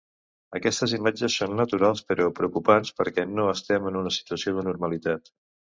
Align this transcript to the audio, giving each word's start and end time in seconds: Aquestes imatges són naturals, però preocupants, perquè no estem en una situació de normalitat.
Aquestes 0.59 0.95
imatges 0.97 1.35
són 1.41 1.53
naturals, 1.59 2.03
però 2.13 2.27
preocupants, 2.41 2.95
perquè 3.03 3.29
no 3.37 3.49
estem 3.55 3.91
en 3.93 4.05
una 4.05 4.17
situació 4.21 4.57
de 4.59 4.67
normalitat. 4.73 5.37